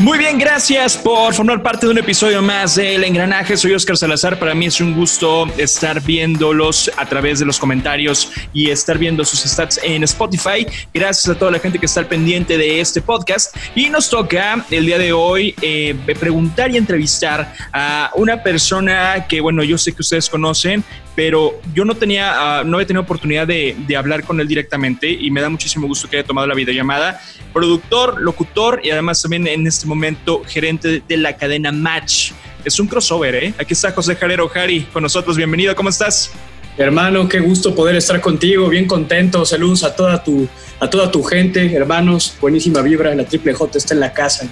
[0.00, 3.54] Muy bien, gracias por formar parte de un episodio más de El Engranaje.
[3.58, 4.38] Soy Oscar Salazar.
[4.38, 9.26] Para mí es un gusto estar viéndolos a través de los comentarios y estar viendo
[9.26, 10.66] sus stats en Spotify.
[10.94, 13.54] Gracias a toda la gente que está al pendiente de este podcast.
[13.74, 19.42] Y nos toca el día de hoy eh, preguntar y entrevistar a una persona que,
[19.42, 20.82] bueno, yo sé que ustedes conocen,
[21.14, 25.10] pero yo no tenía, uh, no había tenido oportunidad de, de, hablar con él directamente
[25.10, 27.20] y me da muchísimo gusto que haya tomado la videollamada.
[27.52, 32.30] Productor, locutor y además también en este momento gerente de la cadena Match.
[32.64, 33.54] Es un crossover, ¿eh?
[33.58, 35.36] Aquí está José Jalero Jari con nosotros.
[35.36, 36.30] Bienvenido, ¿cómo estás?
[36.78, 39.44] Hermano, qué gusto poder estar contigo, bien contento.
[39.44, 42.36] Saludos a toda tu, a toda tu gente, hermanos.
[42.40, 44.48] Buenísima vibra, la Triple J está en la casa.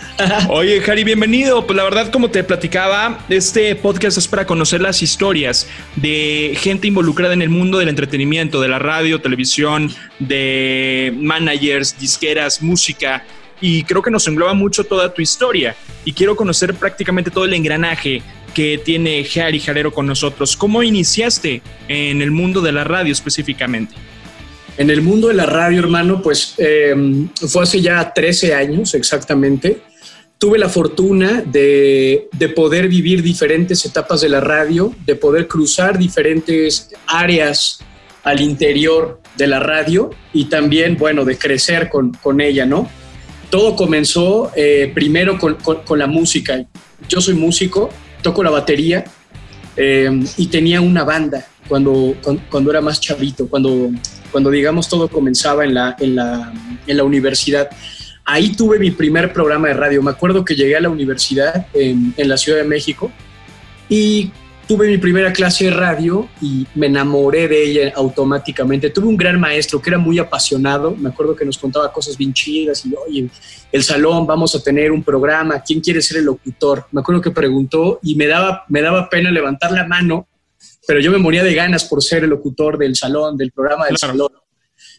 [0.48, 1.66] Oye, Jari, bienvenido.
[1.66, 6.86] Pues la verdad, como te platicaba, este podcast es para conocer las historias de gente
[6.86, 13.24] involucrada en el mundo del entretenimiento, de la radio, televisión, de managers, disqueras, música.
[13.62, 15.74] Y creo que nos engloba mucho toda tu historia.
[16.04, 18.20] Y quiero conocer prácticamente todo el engranaje
[18.52, 20.56] que tiene Jari Jalero con nosotros.
[20.56, 23.94] ¿Cómo iniciaste en el mundo de la radio específicamente?
[24.76, 26.94] En el mundo de la radio, hermano, pues eh,
[27.48, 29.80] fue hace ya 13 años exactamente.
[30.38, 35.96] Tuve la fortuna de, de, poder vivir diferentes etapas de la radio, de poder cruzar
[35.96, 37.78] diferentes áreas
[38.24, 42.90] al interior de la radio y también, bueno, de crecer con, con ella, ¿no?
[43.52, 46.64] Todo comenzó eh, primero con, con, con la música.
[47.06, 47.90] Yo soy músico,
[48.22, 49.04] toco la batería
[49.76, 52.16] eh, y tenía una banda cuando,
[52.50, 53.90] cuando, era más chavito, cuando,
[54.30, 56.50] cuando digamos todo comenzaba en la, en, la,
[56.86, 57.68] en la universidad.
[58.24, 60.02] Ahí tuve mi primer programa de radio.
[60.02, 63.12] Me acuerdo que llegué a la universidad en, en la Ciudad de México
[63.86, 64.30] y
[64.66, 68.90] tuve mi primera clase de radio y me enamoré de ella automáticamente.
[68.90, 70.94] Tuve un gran maestro que era muy apasionado.
[70.96, 73.28] Me acuerdo que nos contaba cosas bien chidas y, oye,
[73.70, 76.86] el salón, vamos a tener un programa, ¿quién quiere ser el locutor?
[76.92, 80.28] Me acuerdo que preguntó y me daba, me daba pena levantar la mano,
[80.86, 83.96] pero yo me moría de ganas por ser el locutor del salón, del programa del
[83.96, 84.14] claro.
[84.14, 84.32] salón.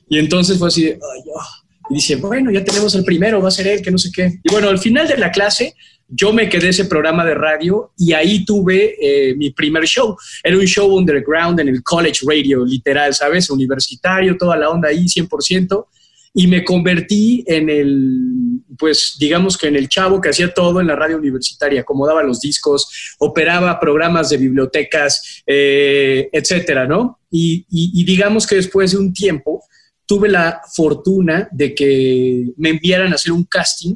[0.10, 1.92] Y entonces fue así, de, ay, oh.
[1.92, 4.40] y dice, bueno, ya tenemos el primero, va a ser él, que no sé qué.
[4.44, 5.76] Y bueno, al final de la clase
[6.08, 10.16] yo me quedé ese programa de radio y ahí tuve eh, mi primer show.
[10.44, 13.50] Era un show underground en el college radio, literal, ¿sabes?
[13.50, 15.88] Universitario, toda la onda ahí, 100%.
[16.36, 20.88] Y me convertí en el, pues digamos que en el chavo que hacía todo en
[20.88, 27.20] la radio universitaria, acomodaba los discos, operaba programas de bibliotecas, eh, etcétera, ¿no?
[27.30, 27.66] Y,
[28.04, 29.64] digamos que después de un tiempo
[30.06, 33.96] tuve la fortuna de que me enviaran a hacer un casting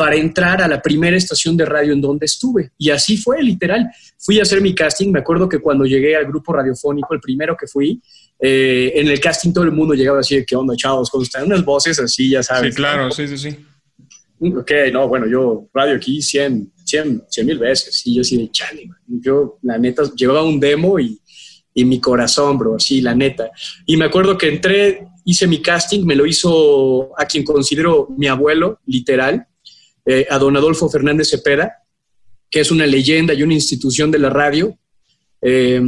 [0.00, 2.70] para entrar a la primera estación de radio en donde estuve.
[2.78, 3.86] Y así fue, literal.
[4.16, 5.12] Fui a hacer mi casting.
[5.12, 8.00] Me acuerdo que cuando llegué al grupo radiofónico, el primero que fui,
[8.40, 11.10] eh, en el casting todo el mundo llegaba así de, ¿qué onda, chavos?
[11.10, 11.44] ¿Cómo están?
[11.44, 12.72] Unas voces así, ya sabes.
[12.74, 13.10] Sí, claro, ¿no?
[13.10, 13.58] sí, sí, sí.
[14.40, 18.00] Ok, no, bueno, yo radio aquí 100, 100, 100 mil veces.
[18.06, 18.98] Y yo así de, chale, man.
[19.06, 21.20] Yo, la neta, llevaba un demo y,
[21.74, 23.50] y mi corazón, bro, así, la neta.
[23.84, 28.28] Y me acuerdo que entré, hice mi casting, me lo hizo a quien considero mi
[28.28, 29.46] abuelo, literal
[30.04, 31.84] eh, a don Adolfo Fernández Cepeda,
[32.50, 34.76] que es una leyenda y una institución de la radio.
[35.42, 35.80] Eh,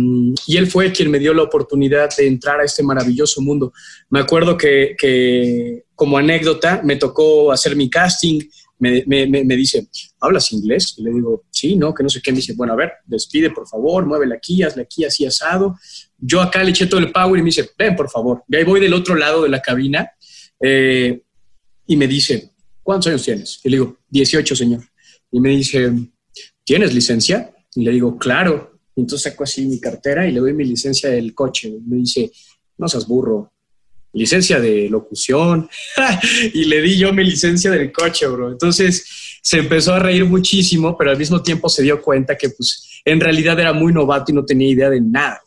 [0.46, 3.72] y él fue quien me dio la oportunidad de entrar a este maravilloso mundo.
[4.10, 8.40] Me acuerdo que, como anécdota me tocó hacer mi casting,
[8.78, 9.86] me, me, dice,
[10.20, 10.94] ¿hablas inglés?
[10.96, 12.32] Y le digo, sí, no, que no sé qué.
[12.32, 15.78] Me dice, bueno, a ver, despide, por favor, muévela aquí, hazle aquí, así asado.
[16.18, 18.42] Yo acá le eché todo el power y me dice, ven, por favor.
[18.48, 20.10] Y ahí voy del otro lado de la cabina
[20.60, 21.22] eh,
[21.86, 22.50] y me dice,
[22.82, 23.60] ¿cuántos años tienes?
[23.64, 24.82] Y le digo, 18, señor.
[25.30, 25.92] Y me dice,
[26.64, 27.52] ¿tienes licencia?
[27.74, 28.80] Y le digo, claro.
[28.94, 31.68] Entonces saco así mi cartera y le doy mi licencia del coche.
[31.68, 32.30] Y me dice,
[32.78, 33.52] no seas burro.
[34.12, 35.68] Licencia de locución.
[36.52, 38.52] y le di yo mi licencia del coche, bro.
[38.52, 43.00] Entonces se empezó a reír muchísimo, pero al mismo tiempo se dio cuenta que pues
[43.04, 45.40] en realidad era muy novato y no tenía idea de nada.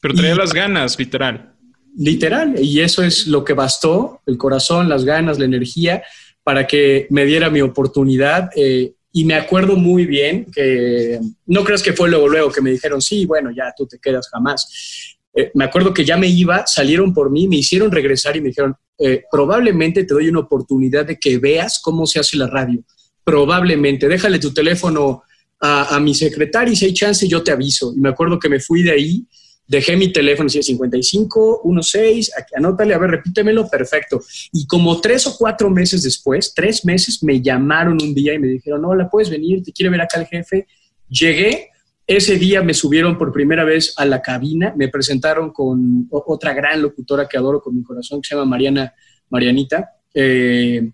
[0.00, 1.54] Pero traía y, las ganas, literal.
[1.96, 2.54] Literal.
[2.58, 6.02] Y eso es lo que bastó, el corazón, las ganas, la energía
[6.46, 8.50] para que me diera mi oportunidad.
[8.54, 12.70] Eh, y me acuerdo muy bien que no creas que fue luego, luego que me
[12.70, 15.18] dijeron, sí, bueno, ya tú te quedas jamás.
[15.34, 18.50] Eh, me acuerdo que ya me iba, salieron por mí, me hicieron regresar y me
[18.50, 22.80] dijeron, eh, probablemente te doy una oportunidad de que veas cómo se hace la radio.
[23.24, 25.24] Probablemente, déjale tu teléfono
[25.58, 27.92] a, mi secretaria y si hay chance yo te aviso.
[27.92, 29.26] Y me acuerdo que me fui de ahí
[29.68, 34.22] dejé mi teléfono, decía 55, 16, anótale, a ver, repítemelo, perfecto.
[34.52, 38.48] Y como tres o cuatro meses después, tres meses, me llamaron un día y me
[38.48, 40.66] dijeron, hola, puedes venir, te quiere ver acá el jefe.
[41.08, 41.70] Llegué,
[42.06, 46.80] ese día me subieron por primera vez a la cabina, me presentaron con otra gran
[46.80, 48.94] locutora que adoro con mi corazón, que se llama Mariana,
[49.30, 49.90] Marianita.
[50.14, 50.90] Eh,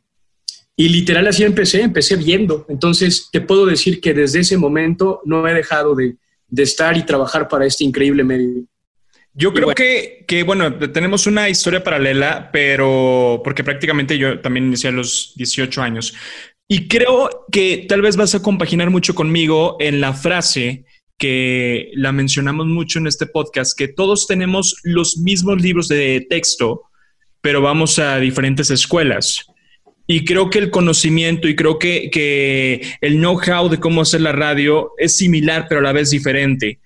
[0.75, 2.65] Y literal así empecé, empecé viendo.
[2.69, 6.17] Entonces te puedo decir que desde ese momento no he dejado de,
[6.53, 8.65] de estar y trabajar para este increíble medio.
[9.33, 14.91] Yo creo que, que, bueno, tenemos una historia paralela, pero porque prácticamente yo también inicié
[14.91, 16.15] a los 18 años.
[16.69, 20.85] Y creo que tal vez vas a compaginar mucho conmigo en la frase
[21.17, 26.83] que la mencionamos mucho en este podcast, que todos tenemos los mismos libros de texto,
[27.41, 29.47] pero vamos a diferentes escuelas.
[30.07, 34.33] Y creo que el conocimiento y creo que, que el know-how de cómo hacer la
[34.33, 36.79] radio es similar, pero a la vez diferente.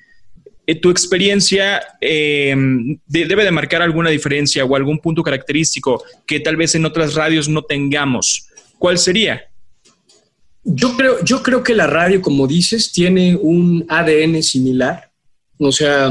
[0.67, 6.57] Eh, tu experiencia em, debe de marcar alguna diferencia o algún punto característico que tal
[6.57, 8.49] vez en otras radios no tengamos.
[8.79, 9.45] ¿Cuál sería?
[10.65, 15.13] Yo creo, yo creo que la radio, como dices, tiene un ADN similar.
[15.59, 16.11] O sea,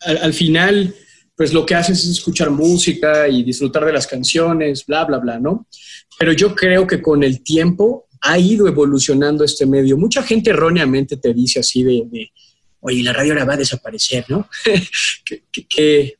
[0.00, 0.92] al, final,
[1.36, 5.38] pues lo que haces es escuchar música y disfrutar de las canciones, bla, bla, bla,
[5.38, 5.66] ¿no?
[6.18, 9.98] Pero yo creo que con el tiempo ha ido evolucionando este medio.
[9.98, 12.30] Mucha gente erróneamente te dice así de
[12.86, 14.48] oye, la radio ahora va a desaparecer, ¿no?
[15.68, 16.18] qué,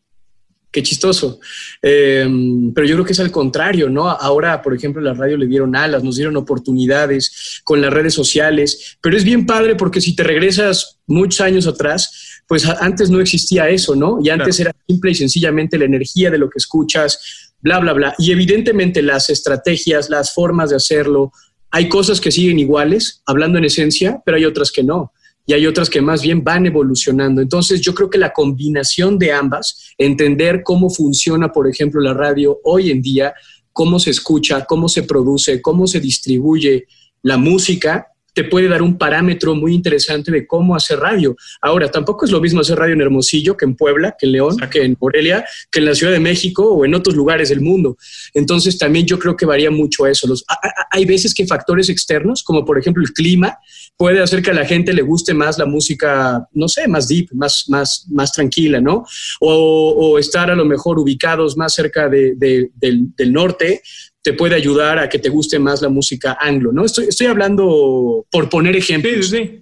[0.83, 1.41] chistoso.
[1.81, 4.11] Em, pero yo creo que es al contrario, ¿no?
[4.11, 8.99] Ahora, por ejemplo, la radio le dieron alas, nos dieron oportunidades con las redes sociales,
[9.01, 13.69] pero es bien padre porque si te regresas muchos años atrás, pues antes no existía
[13.69, 14.19] eso, ¿no?
[14.23, 18.15] Y antes era simple y sencillamente la energía de lo que escuchas, bla, bla, bla.
[18.19, 21.33] Y evidentemente las estrategias, las formas de hacerlo,
[21.71, 25.13] hay cosas que siguen iguales, hablando en esencia, pero hay otras que no
[25.47, 27.41] y hay otras que más bien van evolucionando.
[27.41, 32.59] Entonces yo creo que la combinación de ambas, entender cómo funciona, por ejemplo, la radio
[32.65, 33.33] hoy en día,
[33.73, 36.87] cómo se escucha, cómo se produce, cómo se distribuye
[37.23, 41.35] la música, te puede dar un parámetro muy interesante de cómo hacer radio.
[41.63, 44.57] Ahora, tampoco es lo mismo hacer radio en Hermosillo que en Puebla, que en León,
[44.71, 45.43] que en Morelia,
[45.73, 47.97] que en la Ciudad de México o en otros lugares del mundo.
[48.35, 50.29] Entonces, también yo creo que varía mucho eso.
[50.29, 50.45] Los,
[50.91, 53.57] hay veces que factores externos, como por ejemplo el clima,
[53.97, 57.31] puede hacer que a la gente le guste más la música, no sé, más deep,
[57.33, 59.07] más, más, más tranquila, ¿no?
[59.41, 62.37] O, estar a lo mejor ubicados más cerca del,
[62.77, 63.81] del norte,
[64.27, 66.85] te puede ayudar a que te guste más la música anglo, ¿no?
[66.85, 69.31] Estoy, estoy hablando por poner ejemplos.
[69.31, 69.61] Sí,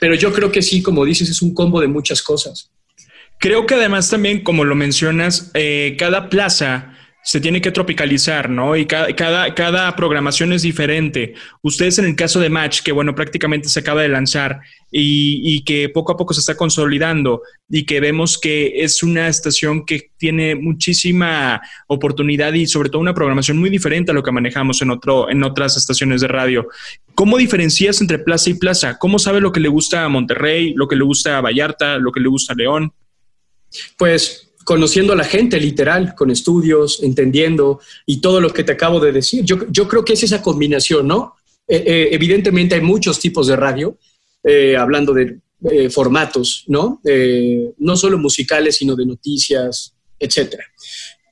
[0.00, 2.70] Pero yo creo que sí, como dices, es un combo de muchas cosas.
[3.38, 8.76] Creo que además también, como lo mencionas, eh, cada plaza se tiene que tropicalizar, ¿no?
[8.76, 9.12] Y cada,
[9.54, 11.34] cada, programación es diferente.
[11.62, 14.60] Ustedes en el caso de Match, que bueno, prácticamente se acaba de lanzar
[14.90, 19.28] y, y, que poco a poco se está consolidando y que vemos que es una
[19.28, 24.32] estación que tiene muchísima oportunidad y sobre todo una programación muy diferente a lo que
[24.32, 26.68] manejamos en, otro, en otras estaciones de radio.
[27.14, 28.96] ¿Cómo diferencias entre plaza y plaza?
[28.98, 32.10] ¿Cómo sabe lo que le gusta a Monterrey, lo que le gusta a Vallarta, lo
[32.12, 32.92] que le gusta a León?
[33.98, 39.00] Pues conociendo a la gente literal, con estudios, entendiendo y todo lo que te acabo
[39.00, 39.42] de decir.
[39.42, 41.36] Yo, yo creo que es esa combinación, ¿no?
[41.66, 43.96] Eh, eh, evidentemente hay muchos tipos de radio,
[44.44, 45.40] eh, hablando de
[45.90, 47.00] formatos, ¿no?
[47.78, 50.64] no solo musicales, sino de noticias, etcétera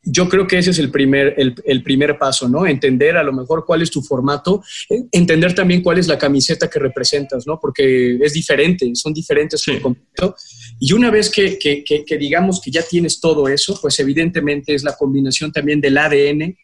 [0.06, 2.64] yo creo que ese es el primer, el, primer paso, ¿no?
[2.64, 4.62] Entender a lo mejor cuál es tu formato,
[5.10, 7.58] entender también cuál es la camiseta que representas, ¿no?
[7.60, 10.36] Porque es diferente, son diferentes por completo.
[10.78, 14.96] Y una vez que, que, digamos que ya tienes todo eso, pues evidentemente es la
[14.96, 16.56] combinación también del ADN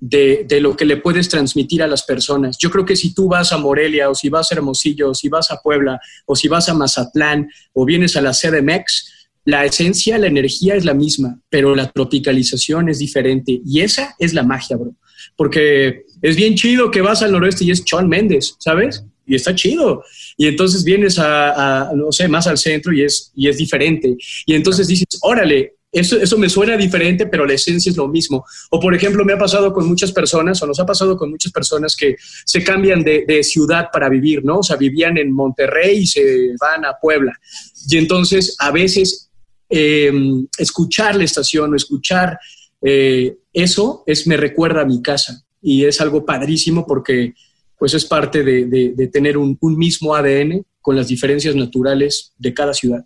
[0.00, 2.56] de, de, lo que le puedes transmitir a las personas.
[2.58, 5.28] Yo creo que si tú vas a Morelia o si vas a Hermosillo o si
[5.28, 10.18] vas a Puebla o si vas a Mazatlán o vienes a la CDMX, la esencia,
[10.18, 13.60] la energía es la misma, pero la tropicalización es diferente.
[13.64, 14.94] Y esa es la magia, bro.
[15.36, 19.04] Porque es bien chido que vas al noroeste y es Sean Méndez, ¿sabes?
[19.28, 20.02] Y está chido.
[20.36, 24.16] Y entonces vienes a, no sé, más al centro y es, y es diferente.
[24.46, 28.44] Y entonces dices, órale, eso, eso me suena diferente, pero la esencia es lo mismo.
[28.70, 31.52] O por ejemplo, me ha pasado con muchas personas, o nos ha pasado con muchas
[31.52, 34.58] personas que se cambian de, de ciudad para vivir, ¿no?
[34.58, 37.32] O sea, vivían en Monterrey y se van a Puebla.
[37.88, 39.30] Y entonces a veces
[39.70, 40.12] eh,
[40.58, 42.38] escuchar la estación o escuchar
[42.82, 47.34] eh, eso es, me recuerda a mi casa y es algo padrísimo porque
[47.78, 53.04] pues es parte de, tener un, mismo ADN con las diferencias naturales de cada ciudad.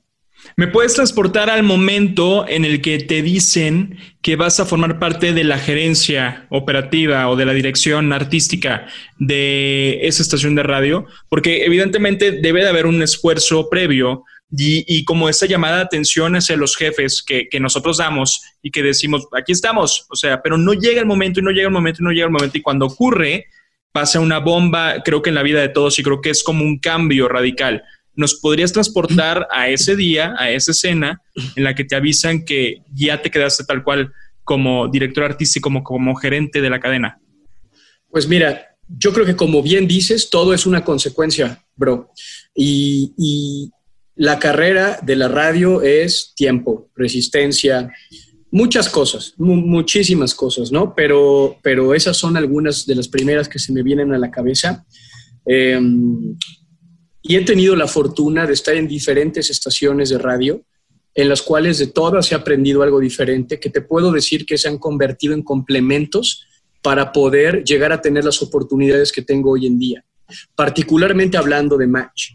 [0.56, 5.32] ¿Me puedes transportar al momento en el que te dicen que vas a formar parte
[5.32, 8.88] de la gerencia operativa o de la dirección artística
[9.18, 11.06] de esa estación de radio?
[11.28, 14.24] Porque evidentemente debe de haber un esfuerzo previo
[14.54, 19.26] y, como esa llamada de atención hacia los jefes que, nosotros damos y que decimos,
[19.32, 22.04] aquí estamos, o sea, pero no llega el momento y no llega el momento y
[22.04, 23.46] no llega el momento y cuando ocurre
[23.92, 26.64] pasa una bomba, creo que en la vida de todos y creo que es como
[26.64, 27.82] un cambio radical.
[28.14, 31.22] ¿Nos podrías transportar a ese día, a esa escena
[31.56, 34.12] en la que te avisan que ya te quedaste tal cual
[34.44, 37.18] como director artístico, como, como gerente de la cadena?
[38.10, 42.10] Pues mira, yo creo que como bien dices, todo es una consecuencia, bro.
[42.54, 43.70] Y,
[44.14, 47.90] la carrera de la radio es tiempo, resistencia,
[48.52, 50.94] muchas cosas, muchísimas cosas, ¿no?
[50.94, 54.84] Pero, pero esas son algunas de las primeras que se me vienen a la cabeza.
[55.46, 56.36] Em,
[57.22, 60.62] y he tenido la fortuna de estar en diferentes estaciones de radio,
[61.14, 64.68] en las cuales de todas he aprendido algo diferente, que te puedo decir que se
[64.68, 66.46] han convertido en complementos
[66.82, 70.04] para poder llegar a tener las oportunidades que tengo hoy en día,
[70.54, 72.32] particularmente hablando de Match.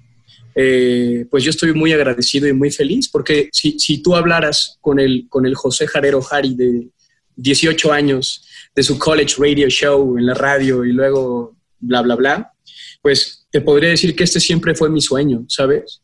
[0.59, 4.99] Eh, pues yo estoy muy agradecido y muy feliz porque si, si tú hablaras con
[4.99, 6.87] el, con el José Jarero Jari de
[7.35, 8.43] 18 años,
[8.75, 12.53] de su college radio show en la radio y luego bla, bla, bla,
[13.01, 16.01] pues te podría decir que este siempre fue mi sueño, ¿sabes?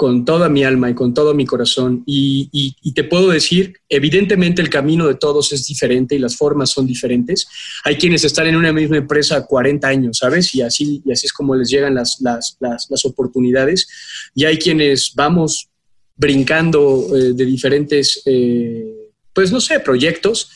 [0.00, 2.04] Con toda mi alma y con todo mi corazón.
[2.06, 6.86] Y, te puedo decir, evidentemente el camino de todos es diferente y las formas son
[6.86, 7.46] diferentes.
[7.84, 10.54] Hay quienes están en una misma empresa 40 años, ¿sabes?
[10.54, 13.88] Y así, y así es como les llegan las, las, las, oportunidades.
[14.34, 15.68] Y hay quienes vamos
[16.16, 20.50] brincando eh, de diferentes, eh, pues no sé, proyectos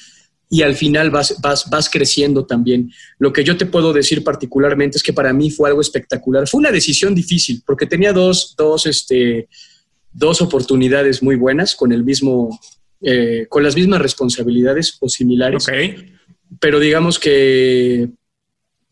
[0.55, 2.93] y al final vas, vas, vas creciendo también.
[3.19, 6.47] Lo que yo te puedo decir particularmente es que para mí fue algo espectacular.
[6.47, 9.49] Fue una decisión difícil porque tenía dos, dos, este,
[10.13, 12.57] dos oportunidades muy buenas con, el mismo,
[13.01, 15.67] eh, con las mismas responsabilidades o similares.
[16.61, 18.11] Pero digamos que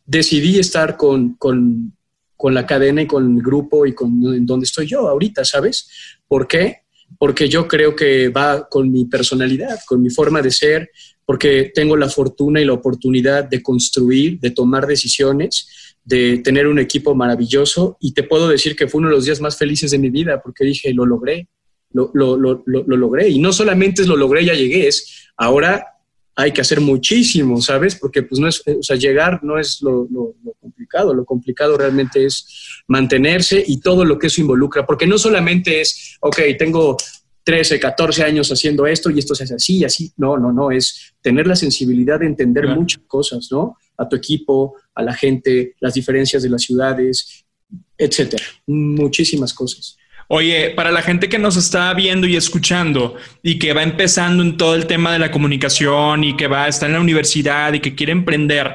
[0.05, 1.97] decidí estar con, con,
[2.37, 5.89] con la cadena y con el grupo y con donde estoy yo ahorita, ¿sabes?
[6.27, 6.79] ¿Por qué?
[7.21, 10.91] Porque yo creo que va con mi personalidad, con mi forma de ser,
[11.33, 16.79] porque tengo la fortuna y la oportunidad de construir, de tomar decisiones, de tener un
[16.79, 19.99] equipo maravilloso y te puedo decir que fue uno de los días más felices de
[19.99, 21.49] mi vida porque dije, lo logré,
[21.95, 23.31] lo, lo, lo, lo logré.
[23.31, 25.87] Y no solamente es lo logré, ya llegué, es ahora
[26.37, 27.97] hay que hacer muchísimo, ¿sabes?
[27.97, 30.07] Porque pues no es, o sea, llegar no es lo,
[30.61, 35.81] complicado, lo complicado realmente es mantenerse y todo lo que eso involucra, porque no solamente
[35.81, 36.99] es, ok, tengo
[37.45, 40.13] 13, 14 años haciendo esto y esto se hace así y así.
[40.17, 43.77] No, no, no, es tener la sensibilidad de entender muchas cosas, ¿no?
[43.97, 47.45] A tu equipo, a la gente, las diferencias de las ciudades,
[47.99, 48.45] etcétera.
[48.67, 49.97] Muchísimas cosas.
[50.29, 54.57] Oye, para la gente que nos está viendo y escuchando y que va empezando en
[54.57, 57.81] todo el tema de la comunicación y que va a estar en la universidad y
[57.81, 58.75] que quiere emprender,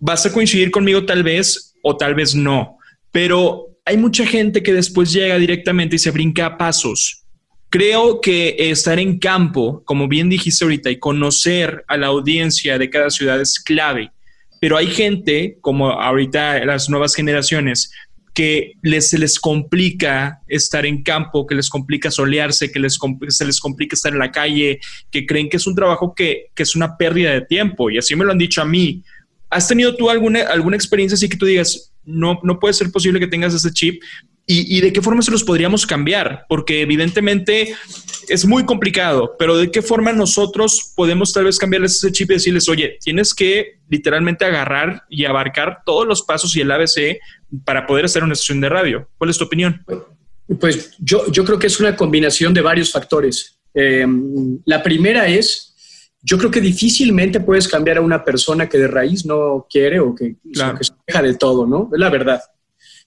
[0.00, 2.78] vas a coincidir conmigo tal vez o tal vez no,
[3.12, 7.21] pero hay mucha gente que después llega directamente y se brinca a pasos
[7.72, 12.90] Creo que estar en campo, como bien dijiste ahorita, y conocer a la audiencia de
[12.90, 14.12] cada ciudad es clave.
[14.60, 17.90] Pero hay gente, como ahorita las nuevas generaciones,
[18.34, 22.98] que se les complica estar en campo, que les complica solearse, que les,
[23.28, 24.78] se les complica estar en la calle,
[25.10, 27.90] que creen que es un trabajo que, que, es una pérdida de tiempo.
[27.90, 29.02] Y así me lo han dicho a mí.
[29.48, 33.18] ¿Has tenido tú alguna, alguna experiencia así que tú digas, no, no puede ser posible
[33.18, 34.02] que tengas ese chip
[34.44, 36.46] ¿Y, de qué forma se los podríamos cambiar?
[36.48, 37.74] Porque evidentemente
[38.28, 42.34] es muy complicado, pero ¿de qué forma nosotros podemos tal vez cambiarles ese chip y
[42.34, 47.18] decirles, oye, tienes que literalmente agarrar y abarcar todos los pasos y el ABC
[47.64, 49.08] para poder hacer una sesión de radio?
[49.16, 49.84] ¿Cuál es tu opinión?
[50.60, 53.58] Pues yo, yo creo que es una combinación de varios factores.
[53.74, 54.06] Eh,
[54.64, 59.24] la primera es, yo creo que difícilmente puedes cambiar a una persona que de raíz
[59.24, 61.88] no quiere o que, que se deja de todo, ¿no?
[61.92, 62.42] Es la verdad.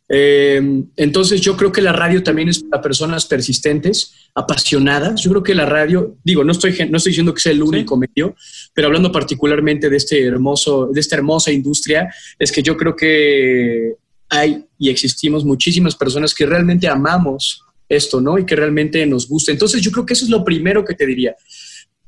[0.07, 0.61] Eh,
[0.97, 5.21] entonces yo creo que la radio también es para personas persistentes, apasionadas.
[5.21, 7.97] Yo creo que la radio, digo, no estoy, no estoy diciendo que sea el único
[7.97, 8.35] medio,
[8.73, 13.95] pero hablando particularmente de, este hermoso, de esta hermosa industria, es que yo creo que
[14.29, 18.37] hay y existimos muchísimas personas que realmente amamos esto, ¿no?
[18.37, 19.51] Y que realmente nos gusta.
[19.51, 21.35] Entonces yo creo que eso es lo primero que te diría.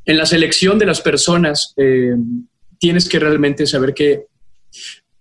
[0.06, 2.16] En la selección de las personas, eh,
[2.80, 4.25] tienes que realmente saber que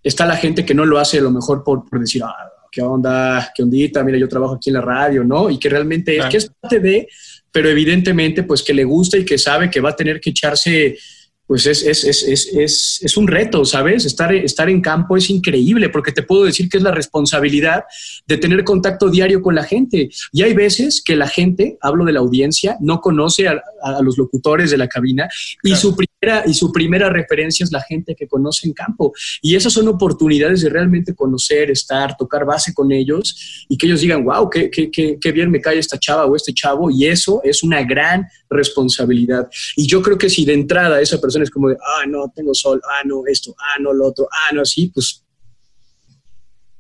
[0.02, 2.32] está la gente que no lo hace a lo mejor por, por decir, ah,
[2.76, 5.48] qué onda, qué ondita, mira, yo trabajo aquí en la radio, ¿no?
[5.48, 7.08] Y que realmente es, que es parte de,
[7.50, 10.98] pero evidentemente, pues que le gusta y que sabe que va a tener que echarse
[11.46, 14.04] pues es, es, es, es, un reto, ¿sabes?
[14.04, 17.84] Estar, estar en campo es increíble porque te puedo decir que es la responsabilidad
[18.26, 20.10] de tener contacto diario con la gente.
[20.32, 23.62] Y hay veces que la gente, hablo de la audiencia, no conoce a,
[24.02, 25.28] los locutores de la cabina
[25.62, 29.12] y, su primera, y su primera referencia es la gente que conoce en campo.
[29.40, 34.00] Y esas son oportunidades de realmente conocer, estar, tocar base con ellos y que ellos
[34.00, 36.90] digan, wow, qué, qué, qué, qué bien me cae esta chava o este chavo.
[36.90, 39.48] Y eso es una gran responsabilidad.
[39.76, 42.54] Y yo creo que si de entrada esa persona es como de, ah, no, tengo
[42.54, 45.22] sol, ah, no, esto, ah, no, lo otro, ah, no, así, pues,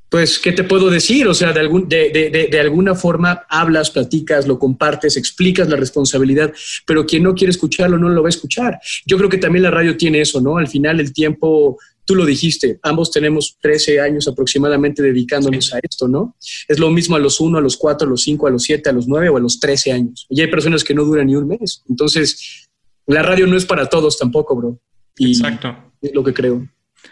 [0.08, 1.26] pues, ¿qué te puedo decir?
[1.26, 6.52] O sea, de, algún, de, de, alguna forma hablas, platicas, lo compartes, explicas la responsabilidad,
[6.86, 8.78] pero quien no quiere escucharlo no lo va a escuchar.
[9.04, 10.58] Yo creo que también la radio tiene eso, ¿no?
[10.58, 16.06] Al final el tiempo, tú lo dijiste, ambos tenemos 13 años aproximadamente dedicándonos a esto,
[16.06, 16.36] ¿no?
[16.68, 18.88] Es lo mismo a los 1, a los 4, a los 5, a los 7,
[18.88, 20.26] a los 9 o a los 13 años.
[20.30, 21.82] Y hay personas que no duran ni un mes.
[21.88, 22.65] Entonces,
[23.06, 24.80] la radio no es para todos tampoco, bro.
[25.18, 25.76] Exacto.
[26.02, 26.66] Es lo que creo.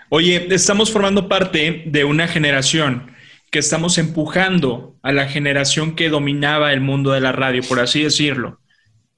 [0.09, 3.11] Oye, estamos formando parte de una generación
[3.51, 8.03] que estamos empujando a la generación que dominaba el mundo de la radio, por así
[8.03, 8.61] decirlo.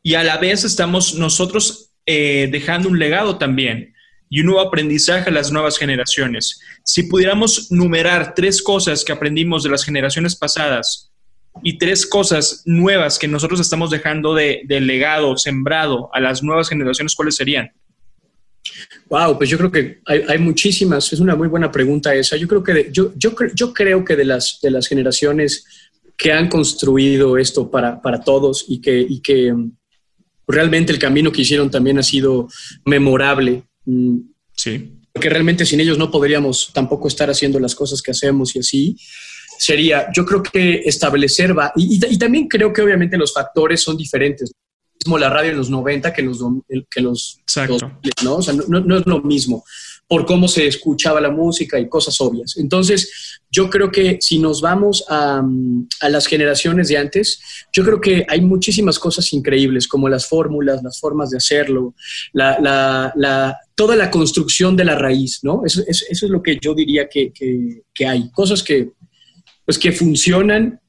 [0.03, 3.95] Y a la vez estamos nosotros eh, dejando un legado también
[4.29, 6.61] y un nuevo aprendizaje a las nuevas generaciones.
[6.85, 11.06] Si pudiéramos numerar tres cosas que aprendimos de las generaciones pasadas
[11.63, 16.69] y tres cosas nuevas que nosotros estamos dejando de, de legado, sembrado a las nuevas
[16.69, 17.71] generaciones, ¿cuáles serían?
[19.09, 21.13] Wow, pues yo creo que hay, muchísimas.
[21.13, 22.37] Es una muy buena pregunta esa.
[22.37, 25.65] Yo creo que yo, yo, yo creo que de las, de las generaciones
[26.17, 29.73] que han construido esto para, para todos y que, y que mm,
[30.49, 32.49] realmente el camino que hicieron también ha sido
[32.85, 33.65] memorable.
[33.85, 34.19] Mm,
[34.55, 34.93] sí.
[35.13, 38.97] Porque realmente sin ellos no podríamos tampoco estar haciendo las cosas que hacemos y así.
[39.59, 43.97] Sería, yo creo que establecer va, y, y también creo que obviamente los factores son
[43.97, 44.53] diferentes
[45.17, 46.41] la radio en los 90 que los,
[46.91, 47.41] que los,
[48.25, 48.37] ¿no?
[48.37, 49.65] O sea, no, es lo mismo
[50.09, 52.57] por cómo se escuchaba la música y cosas obvias.
[52.59, 55.43] Entonces, yo creo que si nos vamos a,
[56.01, 57.41] a, las generaciones de antes,
[57.73, 61.95] yo creo que hay muchísimas cosas increíbles, como las fórmulas, las formas de hacerlo,
[62.33, 65.63] la, la, la, toda la construcción de la raíz, ¿no?
[65.67, 68.31] Eso, eso, eso es lo que yo diría que, que, que, hay.
[68.31, 68.93] Cosas que,
[69.67, 70.81] pues, que funcionan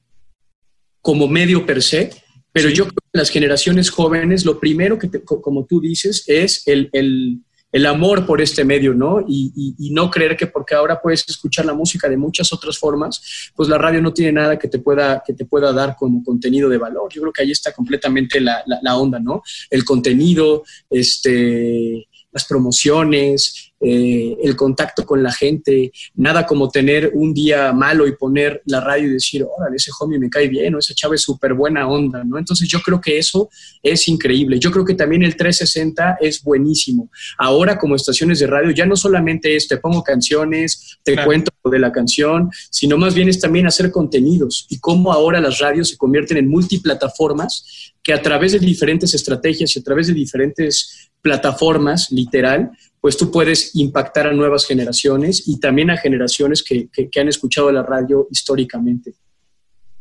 [1.02, 2.12] como medio per se,
[2.52, 6.90] pero yo creo que las generaciones jóvenes, lo primero que, como tú dices, es el,
[6.92, 7.42] el,
[7.72, 9.22] el, amor por este medio, ¿no?
[9.28, 13.52] Y, y, no creer que porque ahora puedes escuchar la música de muchas otras formas,
[13.56, 16.68] pues la radio no tiene nada que te pueda, que te pueda dar como contenido
[16.68, 17.12] de valor.
[17.14, 19.44] Yo creo que ahí está completamente la, la, la onda, ¿no?
[19.70, 27.34] El contenido, este, las promociones, eh, el contacto con la gente, nada como tener un
[27.34, 30.80] día malo y poner la radio y decir, órale, ese homie me cae bien, o
[30.80, 32.38] esa chava es súper buena onda, ¿no?
[32.38, 33.50] Entonces yo creo que eso
[33.84, 34.60] es increíble.
[34.60, 37.12] Yo creo que también el 360 es buenísimo.
[37.38, 41.80] Ahora como estaciones de radio ya no solamente es te pongo canciones, te cuento de
[41.80, 45.98] la canción, sino más bien es también hacer contenidos y cómo ahora las radios se
[45.98, 52.10] convierten en multiplataformas que a través de diferentes estrategias y a través de diferentes plataformas,
[52.12, 52.72] literal,
[53.08, 57.72] pues tú puedes impactar a nuevas generaciones y también a generaciones que, que, han escuchado
[57.72, 59.14] la radio históricamente.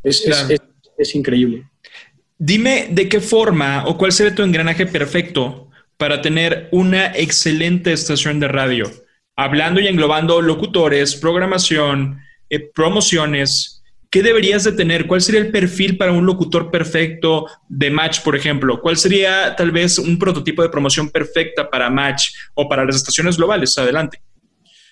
[0.02, 0.60] Es, es,
[0.98, 1.70] es, increíble.
[2.36, 8.40] Dime de qué forma o cuál sería tu engranaje perfecto para tener una excelente estación
[8.40, 8.90] de radio,
[9.36, 12.18] hablando y englobando locutores, programación,
[12.50, 13.75] eh, promociones,
[14.10, 15.06] ¿Qué deberías de tener?
[15.06, 18.80] ¿Cuál sería el perfil para un locutor perfecto de Match, por ejemplo?
[18.80, 23.36] ¿Cuál sería tal vez un prototipo de promoción perfecta para Match o para las estaciones
[23.36, 23.76] globales?
[23.78, 24.22] Adelante.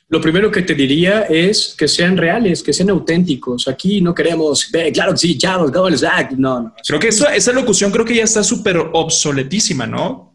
[0.09, 3.67] Lo primero que te diría es que sean reales, que sean auténticos.
[3.69, 6.75] Aquí no queremos, claro que sí, chavos, no, no.
[6.87, 10.34] Creo que esa locución creo que ya está súper obsoletísima, ¿no?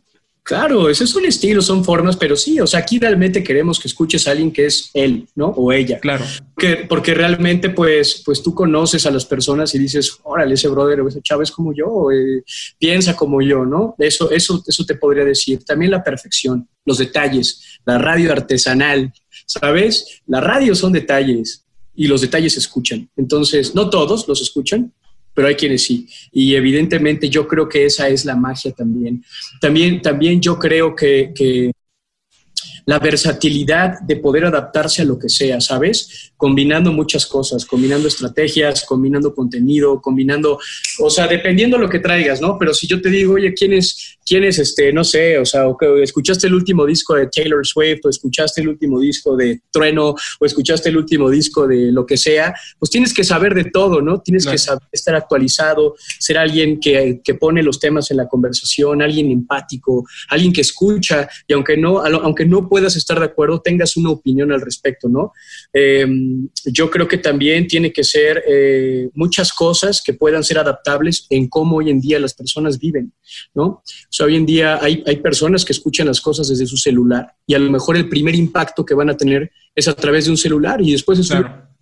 [0.49, 3.87] Claro, ese es un estilo, son formas, pero sí, o sea, aquí realmente queremos que
[3.87, 5.49] escuches a alguien que es él, ¿no?
[5.49, 5.99] O ella.
[5.99, 6.25] Claro.
[6.55, 11.01] Porque, porque realmente, pues, pues tú conoces a las personas y dices, órale, ese brother
[11.01, 12.43] o ese chavo es como yo, eh,
[12.79, 13.93] piensa como yo, ¿no?
[13.99, 15.63] Eso, eso, eso te podría decir.
[15.63, 19.13] También la perfección, los detalles, la radio artesanal,
[19.45, 20.19] ¿sabes?
[20.25, 23.07] La radio son detalles y los detalles se escuchan.
[23.15, 24.95] Entonces, no todos los escuchan,
[25.39, 26.05] pero hay quienes sí.
[26.33, 29.23] Y evidentemente yo creo que esa es la magia también.
[29.61, 31.71] También, también yo creo que, que
[32.89, 36.31] la versatilidad de poder adaptarse a lo que sea, ¿sabes?
[36.35, 40.57] Combinando muchas cosas, combinando estrategias, combinando contenido, combinando,
[40.97, 42.57] o sea, dependiendo lo que traigas, ¿no?
[42.57, 45.65] Pero si yo te digo, oye, ¿quién es, quién es este, no sé, o sea,
[46.01, 50.45] escuchaste el último disco de Taylor Swift, o escuchaste el último disco de Trueno, o
[50.45, 54.19] escuchaste el último disco de lo que sea, pues tienes que saber de todo, ¿no?
[54.21, 59.03] Tienes que saber, estar actualizado, ser alguien que, que pone los temas en la conversación,
[59.03, 63.97] alguien empático, alguien que escucha, y aunque no, aunque no puedas estar de acuerdo, tengas
[63.97, 65.33] una opinión al respecto, ¿no?
[65.73, 71.27] Em, yo creo que también tiene que ser eh, muchas cosas que puedan ser adaptables
[71.29, 73.11] en cómo hoy en día las personas viven,
[73.53, 73.65] ¿no?
[73.65, 77.33] O sea, hoy en día hay, hay personas que escuchan las cosas desde su celular
[77.45, 80.31] y a lo mejor el primer impacto que van a tener es a través de
[80.31, 81.31] un celular y después es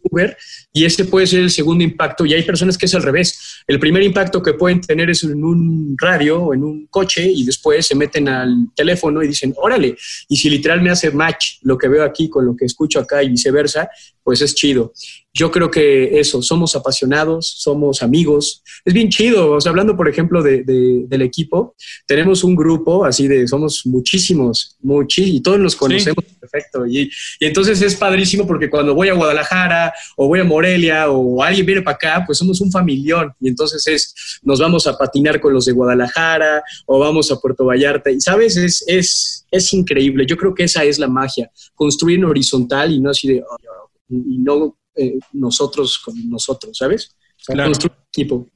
[0.02, 0.38] Uber
[0.72, 3.64] y ese puede ser el segundo impacto y hay personas que es al revés.
[3.68, 7.46] El primer impacto que pueden tener es en un radio o en un coche y
[7.46, 9.96] después se meten al teléfono y dicen, órale,
[10.28, 13.24] y si literal me hace match lo que veo aquí con lo que escucho acá
[13.24, 13.90] y viceversa,
[14.24, 14.94] pues es chido.
[15.38, 18.64] Yo creo que eso, somos apasionados, somos amigos.
[18.84, 19.52] Es bien chido.
[19.52, 21.76] O sea, hablando, por ejemplo, de, del equipo,
[22.08, 26.88] tenemos un grupo así de, somos muchísimos, muchísimos, y todos nos conocemos perfecto.
[26.88, 27.02] Y,
[27.40, 31.68] y, entonces es padrísimo porque cuando voy a Guadalajara o voy a Morelia o alguien
[31.68, 33.32] viene para acá, pues somos un familión.
[33.40, 37.64] Y entonces es, nos vamos a patinar con los de Guadalajara o vamos a Puerto
[37.66, 38.10] Vallarta.
[38.10, 40.26] Y sabes, es, es, es increíble.
[40.26, 43.44] Yo creo que esa es la magia, construir en horizontal y no así de,
[44.10, 47.16] y no eh, nosotros con nosotros, ¿sabes?
[48.12, 48.48] equipo.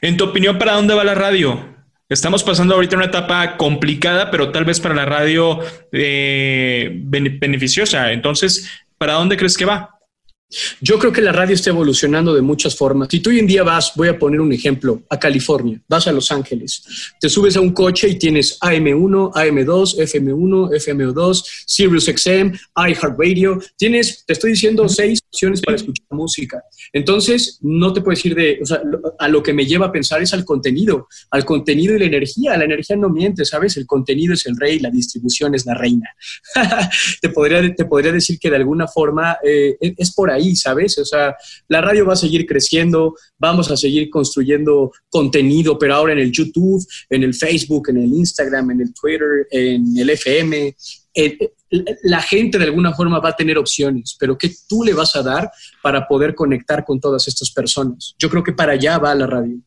[0.00, 1.76] En tu opinión, ¿para dónde va la radio?
[2.08, 5.58] Estamos pasando ahorita una etapa complicada, pero tal vez para la radio
[5.92, 8.12] eh, beneficiosa.
[8.12, 9.98] Entonces, ¿para dónde crees que va?
[10.80, 13.08] Yo creo que la radio está evolucionando de muchas formas.
[13.10, 16.12] Si tú hoy en día vas, voy a poner un ejemplo, a California, vas a
[16.12, 16.82] Los Ángeles,
[17.20, 23.60] te subes a un coche y tienes AM1, AM2, FM1, FM2, Sirius XM, iHeartRadio.
[23.76, 26.62] Tienes, te estoy diciendo, seis opciones para escuchar música.
[26.92, 28.80] Entonces, no te puedes ir de, o sea,
[29.18, 32.56] a lo que me lleva a pensar es al contenido, al contenido y la energía.
[32.56, 33.76] La energía no miente, ¿sabes?
[33.76, 36.08] El contenido es el rey, la distribución es la reina.
[37.20, 40.98] te, podría, te podría decir que de alguna forma eh, es por ahí ahí, ¿sabes?
[40.98, 41.36] O sea,
[41.68, 46.32] la radio va a seguir creciendo, vamos a seguir construyendo contenido, pero ahora en el
[46.32, 50.74] YouTube, en el Facebook, en el Instagram, en el Twitter, en el FM.
[51.14, 51.38] Eh,
[52.02, 55.22] la gente de alguna forma va a tener opciones, pero ¿qué tú le vas a
[55.22, 55.50] dar
[55.82, 58.14] para poder conectar con todas estas personas?
[58.18, 59.58] Yo creo que para allá va la radio.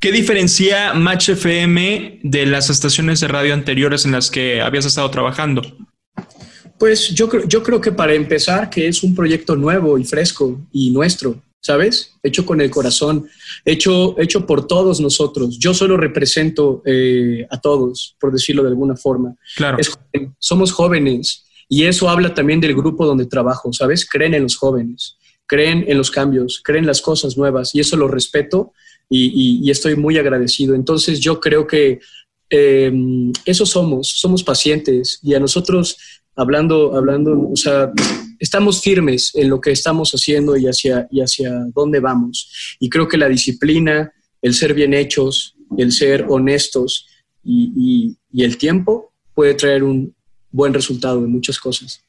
[0.00, 5.10] ¿Qué diferencia Match FM de las estaciones de radio anteriores en las que habías estado
[5.10, 5.62] trabajando?
[6.78, 10.90] Pues yo, yo creo que para empezar, que es un proyecto nuevo y fresco y
[10.90, 12.12] nuestro, ¿sabes?
[12.22, 13.26] Hecho con el corazón,
[13.64, 15.58] hecho, hecho por todos nosotros.
[15.58, 19.34] Yo solo represento eh, a todos, por decirlo de alguna forma.
[19.56, 19.78] Claro.
[20.38, 24.06] somos jóvenes y eso habla también del grupo donde trabajo, ¿sabes?
[24.06, 27.96] Creen en los jóvenes, creen en los cambios, creen en las cosas nuevas y eso
[27.96, 28.72] lo respeto
[29.08, 30.74] y, estoy muy agradecido.
[30.74, 31.98] Entonces yo creo que
[32.50, 32.92] eh,
[33.46, 35.96] eso somos, somos pacientes y a nosotros
[36.36, 37.90] hablando, hablando, o sea,
[38.44, 42.76] estamos firmes en lo que estamos haciendo y hacia, y hacia dónde vamos.
[42.78, 47.06] Y creo que la disciplina, el ser bien hechos, el ser honestos
[47.42, 50.14] y, y el tiempo puede traer un
[50.50, 52.04] buen resultado de muchas cosas.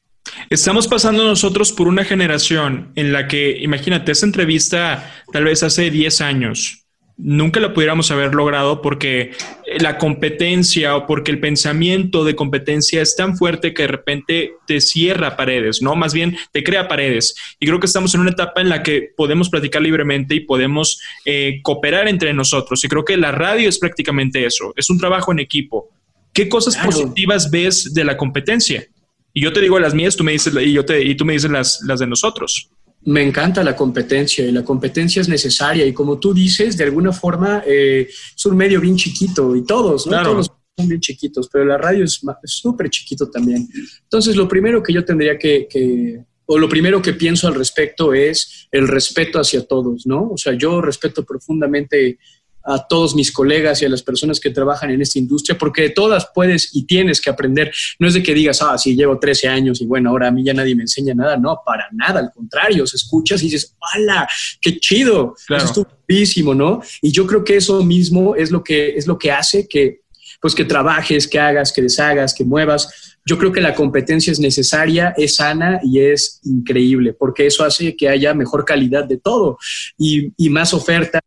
[0.50, 5.90] Estamos pasando nosotros por una generación en la que, imagínate, esa entrevista tal vez hace
[5.90, 6.85] 10 años,
[7.18, 9.32] nunca lo pudiéramos haber logrado porque
[9.78, 14.80] la competencia o porque el pensamiento de competencia es tan fuerte que de repente te
[14.80, 15.94] cierra paredes, ¿no?
[15.96, 17.34] Más bien te crea paredes.
[17.58, 21.00] Y creo que estamos en una etapa en la que podemos platicar libremente y podemos
[21.24, 22.84] eh, cooperar entre nosotros.
[22.84, 25.88] Y creo que la radio es prácticamente eso, es un trabajo en equipo.
[26.32, 28.86] ¿Qué cosas positivas ves de la competencia?
[29.32, 31.32] Y yo te digo las mías, tú me dices, y, yo te, y tú me
[31.32, 32.70] dices las, las de nosotros
[33.04, 37.12] me encanta la competencia y la competencia es necesaria y como tú dices, de alguna
[37.12, 40.22] forma eh, es un medio bien chiquito y todos, ¿no?
[40.22, 43.68] Todos son bien chiquitos, pero la radio es súper chiquito también.
[44.02, 48.14] Entonces, lo primero que yo tendría que, que, o lo primero que pienso al respecto
[48.14, 50.30] es el respeto hacia todos, ¿no?
[50.30, 52.18] O sea, yo respeto profundamente
[52.66, 55.90] a todos mis colegas y a las personas que trabajan en esta industria, porque de
[55.90, 57.72] todas puedes y tienes que aprender.
[57.98, 60.44] No es de que digas, ah, sí, llevo 13 años y bueno, ahora a mí
[60.44, 61.36] ya nadie me enseña nada.
[61.36, 64.28] No, para nada, al contrario, se escuchas y dices, ¡hala!
[64.60, 65.34] ¡Qué chido!
[65.48, 66.80] Eso es estupidísimo, ¿no?
[67.00, 70.00] Y yo creo que eso mismo es lo que, es lo que hace que,
[70.40, 73.16] pues, que trabajes, que hagas, que deshagas, que muevas.
[73.24, 77.96] Yo creo que la competencia es necesaria, es sana y es increíble, porque eso hace
[77.96, 79.58] que haya mejor calidad de todo
[79.98, 81.20] y, y más oferta,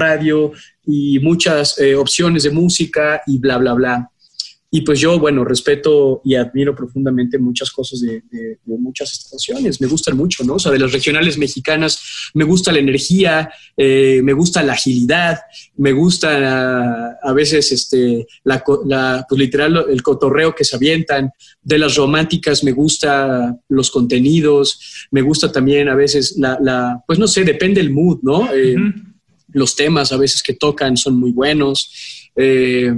[0.00, 0.52] radio
[0.86, 4.10] y muchas eh, opciones de música y bla, bla, bla.
[4.72, 8.22] Y pues yo, bueno, respeto y admiro profundamente muchas cosas de,
[8.64, 9.80] muchas estaciones.
[9.80, 10.54] Me gustan mucho, ¿no?
[10.54, 15.40] O sea, de las regionales mexicanas me gusta la energía, eh, me gusta la agilidad,
[15.76, 18.62] me gusta a, veces este, la,
[19.28, 21.32] pues literal el cotorreo que se avientan.
[21.60, 27.26] De las románticas me gusta los contenidos, me gusta también a veces la, pues no
[27.26, 28.54] sé, depende el mood, ¿no?
[28.54, 28.76] Eh,
[29.52, 32.30] los temas a veces que tocan son muy buenos.
[32.36, 32.94] Eh,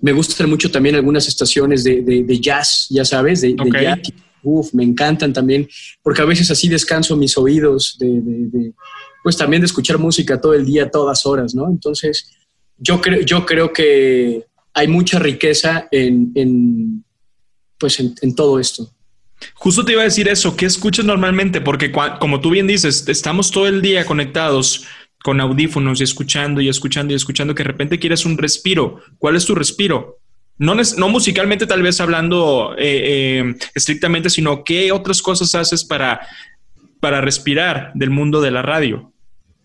[0.00, 4.00] me gustan mucho también algunas estaciones de, jazz, ya sabes, de, jazz.
[4.42, 5.66] Uf, me encantan también,
[6.02, 8.72] porque a veces así descanso mis oídos de,
[9.22, 11.70] pues también de escuchar música todo el día, todas horas, ¿no?
[11.70, 12.30] Entonces,
[12.76, 17.02] yo, creo yo creo que hay mucha riqueza en,
[17.78, 18.90] pues en, todo esto.
[19.54, 21.62] Justo te iba a decir eso, ¿qué escuchas normalmente?
[21.62, 24.84] Porque como tú bien dices, estamos todo el día conectados
[25.24, 29.00] con audífonos y escuchando y escuchando y escuchando que de repente quieres un respiro.
[29.16, 30.18] ¿Cuál es tu respiro?
[30.58, 36.20] No, no musicalmente tal vez hablando eh, eh, estrictamente, sino qué otras cosas haces para,
[37.00, 39.14] para respirar del mundo de la radio?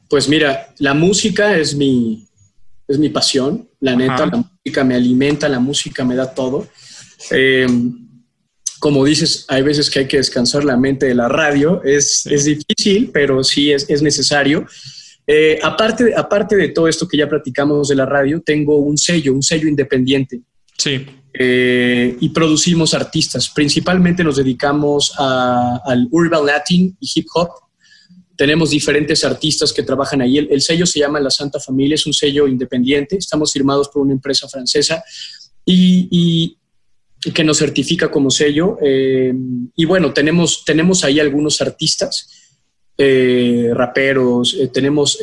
[0.07, 2.25] Pues mira, la música es mi,
[2.87, 6.69] es mi pasión, la neta, la música me alimenta, la música me da todo.
[7.31, 7.67] Eh,
[8.79, 12.45] como dices, hay veces que hay que descansar la mente de la radio, es, es
[12.45, 14.65] difícil, pero sí es, es necesario.
[15.31, 19.31] Eh, aparte, aparte de todo esto que ya platicamos de la radio, tengo un sello,
[19.31, 20.41] un sello independiente.
[20.75, 21.05] Sí.
[21.31, 23.47] Eh, y producimos artistas.
[23.49, 27.49] Principalmente nos dedicamos al urban latin y hip hop.
[28.35, 30.39] Tenemos diferentes artistas que trabajan ahí.
[30.39, 33.17] El, sello se llama La Santa Familia, es un sello independiente.
[33.17, 35.03] Estamos firmados por una empresa francesa
[35.63, 36.57] y,
[37.35, 38.79] que nos certifica como sello.
[38.81, 39.31] Eh,
[39.75, 42.38] y bueno, tenemos, tenemos ahí algunos artistas,
[42.99, 45.17] eh, raperos, tenemos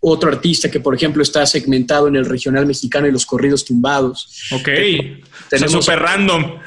[0.00, 4.48] otro artista que, por ejemplo, está segmentado en el regional mexicano y los corridos tumbados.
[4.52, 4.68] Ok,
[5.50, 6.58] tenemos super random.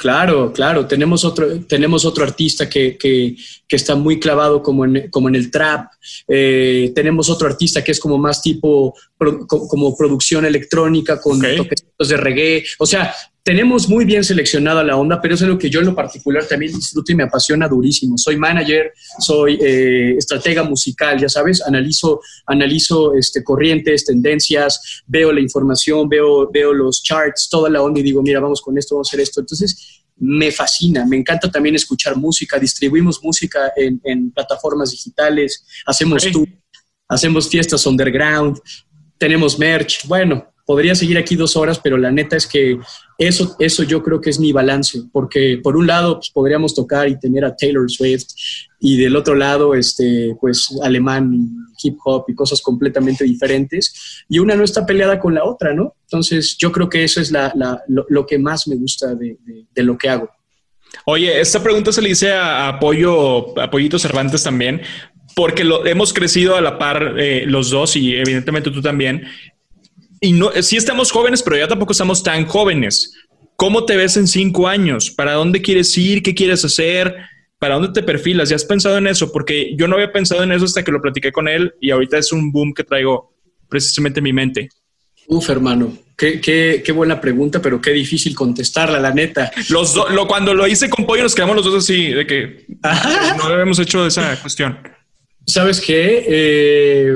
[0.00, 0.86] Claro, claro.
[0.86, 3.36] Tenemos otro, tenemos otro artista que, que,
[3.68, 5.90] que está muy clavado como en, como en el trap.
[6.26, 12.16] Eh, tenemos otro artista que es como más tipo como producción electrónica con toques de
[12.16, 12.64] reggae.
[12.78, 15.94] O sea, tenemos muy bien seleccionada la onda, pero es algo que yo en lo
[15.94, 18.18] particular también disfruto y me apasiona durísimo.
[18.18, 25.40] Soy manager, soy eh, estratega musical, ya sabes, analizo, analizo este, corrientes, tendencias, veo la
[25.40, 29.08] información, veo, veo los charts, toda la onda y digo, mira, vamos con esto, vamos
[29.08, 29.40] a hacer esto.
[29.40, 36.26] Entonces, me fascina, me encanta también escuchar música, distribuimos música en, plataformas digitales, hacemos
[37.08, 38.60] hacemos fiestas underground,
[39.18, 42.78] tenemos merch, bueno, podría seguir aquí dos horas, pero la neta es que
[43.18, 47.08] eso, eso yo creo que es mi balance, porque por un lado pues, podríamos tocar
[47.08, 48.28] y tener a Taylor Swift
[48.78, 51.32] y del otro lado, este, pues alemán,
[51.82, 55.96] hip hop y cosas completamente diferentes, y una no está peleada con la otra, ¿no?
[56.04, 57.52] Entonces yo creo que eso es la,
[57.88, 59.38] lo, que más me gusta de,
[59.74, 60.30] lo que hago.
[61.04, 64.82] Oye, esta pregunta se le hice a Apoyo, Apoyito Cervantes también,
[65.34, 69.24] porque lo, hemos crecido a la par eh, los dos y evidentemente tú también
[70.20, 73.14] y no, sí estamos jóvenes, pero ya tampoco estamos tan jóvenes.
[73.56, 75.10] ¿Cómo te ves en cinco años?
[75.10, 76.22] ¿Para dónde quieres ir?
[76.22, 77.14] ¿Qué quieres hacer?
[77.58, 78.48] ¿Para dónde te perfilas?
[78.48, 79.32] ¿Ya has pensado en eso?
[79.32, 82.18] Porque yo no había pensado en eso hasta que lo platiqué con él y ahorita
[82.18, 83.34] es un boom que traigo
[83.68, 84.68] precisamente en mi mente.
[85.26, 89.52] Uf, hermano, qué, qué, qué buena pregunta, pero qué difícil contestarla, la neta.
[89.68, 92.66] Los lo, cuando lo hice con Pollo nos quedamos los dos así, de que
[93.38, 94.78] no habíamos hecho esa cuestión.
[95.46, 96.24] ¿Sabes qué?
[96.26, 97.14] Eh,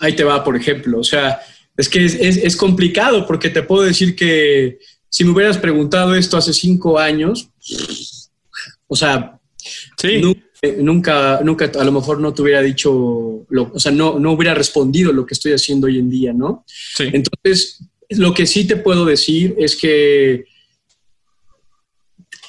[0.00, 0.98] ahí te va, por ejemplo.
[0.98, 1.40] O sea,
[1.80, 6.52] es que es, complicado porque te puedo decir que si me hubieras preguntado esto hace
[6.52, 7.48] cinco años,
[8.86, 9.40] o sea,
[10.78, 15.12] nunca, nunca, a lo mejor no te hubiera dicho, o sea, no, no hubiera respondido
[15.12, 16.64] lo que estoy haciendo hoy en día, ¿no?
[16.98, 20.44] Entonces, lo que sí te puedo decir es que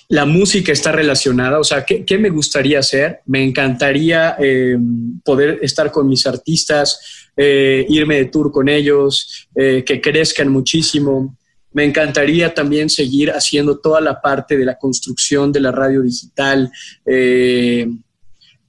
[0.09, 3.21] la música está relacionada, o sea, ¿qué, me gustaría hacer?
[3.27, 4.77] Me encantaría eh,
[5.23, 11.37] poder estar con mis artistas, eh, irme de tour con ellos, eh, que crezcan muchísimo.
[11.73, 16.71] Me encantaría también seguir haciendo toda la parte de la construcción de la radio digital.
[17.05, 17.87] Eh,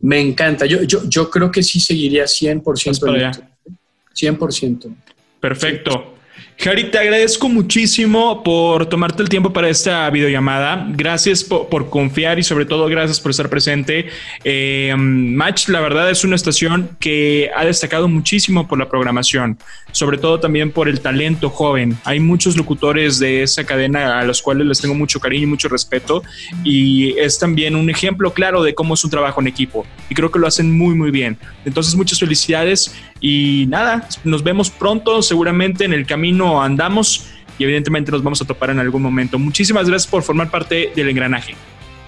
[0.00, 0.66] me encanta.
[0.66, 3.48] Yo, yo, yo, creo que sí seguiría 100%.
[4.14, 4.96] 100%.
[5.40, 6.14] Perfecto.
[6.62, 10.86] Jari, te agradezco muchísimo por tomarte el tiempo para esta videollamada.
[10.90, 14.10] Gracias por, confiar y sobre todo gracias por estar presente.
[14.44, 19.58] Eh, Match, la verdad, es una estación que ha destacado muchísimo por la programación,
[19.90, 21.98] sobre todo también por el talento joven.
[22.04, 25.68] Hay muchos locutores de esa cadena a los cuales les tengo mucho cariño y mucho
[25.68, 26.22] respeto
[26.62, 30.30] y es también un ejemplo claro de cómo es un trabajo en equipo y creo
[30.30, 31.36] que lo hacen muy, muy bien.
[31.64, 38.10] Entonces, muchas felicidades y nada, nos vemos pronto, seguramente en el camino andamos y evidentemente
[38.10, 39.38] nos vamos a topar en algún momento.
[39.38, 41.54] Muchísimas gracias por formar parte del engranaje.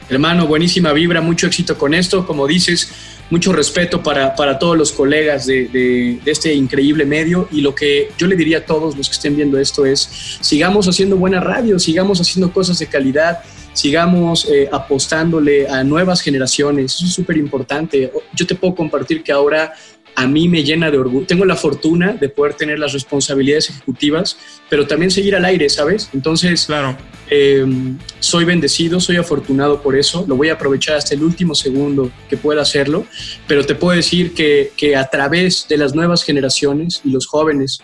[0.09, 2.27] Hermano, buenísima vibra, mucho éxito con esto.
[2.27, 2.93] Como dices,
[3.31, 7.49] mucho respeto para, para todos los colegas de, de, este increíble medio.
[7.51, 10.89] Y lo que yo le diría a todos los que estén viendo esto es, sigamos
[10.89, 13.41] haciendo buena radio, sigamos haciendo cosas de calidad,
[13.73, 16.97] sigamos eh, apostándole a nuevas generaciones.
[16.97, 18.13] Eso es súper importante.
[18.35, 19.73] Yo te puedo compartir que ahora
[20.17, 21.27] a mí me llena de orgullo.
[21.27, 24.37] Tengo la fortuna de poder tener las responsabilidades ejecutivas,
[24.69, 26.11] pero también seguir al aire, ¿sabes?
[26.13, 26.97] Entonces, claro.
[27.31, 30.25] Em, soy bendecido, soy afortunado por eso.
[30.29, 33.07] Lo voy a aprovechar hasta el último segundo que pueda hacerlo,
[33.47, 37.81] pero te puedo decir que, que a través de las nuevas generaciones y los jóvenes,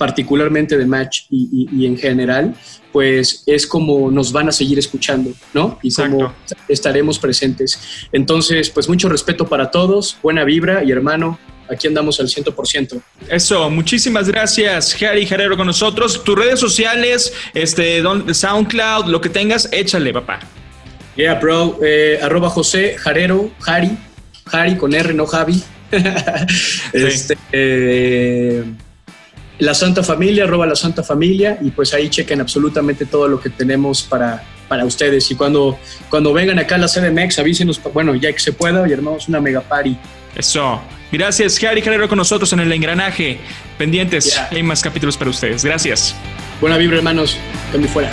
[0.00, 2.54] particularmente de Match y, en general,
[2.90, 5.78] pues es como nos van a seguir escuchando, ¿no?
[5.82, 6.32] Y como
[6.68, 8.08] estaremos presentes.
[8.10, 11.38] Entonces, pues mucho respeto para todos, buena vibra y hermano,
[11.70, 13.00] aquí andamos al 100%.
[13.28, 16.22] Eso, muchísimas gracias, Jari Jarero, con nosotros.
[16.24, 20.40] Tus redes sociales, este, SoundCloud, lo que tengas, échale, papá.
[21.16, 21.78] Yeah, bro.
[21.82, 23.90] Eh, arroba José Jarero, Jari,
[24.46, 25.62] Jari con R, no Javi.
[26.92, 28.64] este, eh,
[29.58, 33.50] la Santa Familia, arroba la Santa Familia, y pues ahí chequen absolutamente todo lo que
[33.50, 35.30] tenemos para, para ustedes.
[35.30, 35.78] Y cuando,
[36.08, 39.40] cuando vengan acá a la CDMX, avísenos, bueno, ya que se pueda, y armamos una
[39.40, 39.96] mega party.
[40.36, 40.80] Eso.
[41.12, 43.40] Gracias, Jari Jarero, con nosotros en el engranaje.
[43.78, 45.64] Pendientes, hay más capítulos para ustedes.
[45.64, 46.14] Gracias.
[46.60, 47.38] Buena vibra, hermanos.
[47.72, 48.10] Cambio fuera.